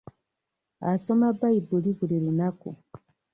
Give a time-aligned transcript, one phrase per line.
[0.91, 2.69] Asoma bayibuli buli lunaku.